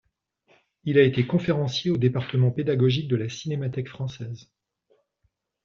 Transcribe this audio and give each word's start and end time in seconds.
Il 0.83 0.97
a 0.97 1.03
été 1.03 1.27
conférencier 1.27 1.91
au 1.91 1.97
département 1.97 2.49
pédagogique 2.49 3.07
de 3.07 3.15
la 3.17 3.29
Cinémathèque 3.29 3.87
française. 3.87 4.49